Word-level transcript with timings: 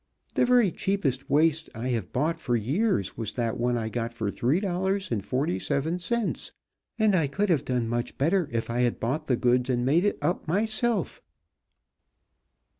The 0.33 0.47
very 0.47 0.71
cheapest 0.71 1.29
waist 1.29 1.69
I 1.75 1.89
have 1.89 2.11
bought 2.11 2.39
for 2.39 2.55
years 2.55 3.15
was 3.17 3.33
that 3.33 3.59
one 3.59 3.77
I 3.77 3.87
got 3.87 4.15
for 4.15 4.31
three 4.31 4.59
dollars 4.59 5.11
and 5.11 5.23
forty 5.23 5.59
seven 5.59 5.99
cents, 5.99 6.51
and 6.97 7.13
I 7.15 7.27
could 7.27 7.49
have 7.51 7.63
done 7.65 7.87
much 7.87 8.17
better 8.17 8.49
if 8.51 8.71
I 8.71 8.79
had 8.79 8.99
bought 8.99 9.27
the 9.27 9.37
goods 9.37 9.69
and 9.69 9.85
made 9.85 10.03
it 10.03 10.17
up 10.19 10.47
myself." 10.47 11.21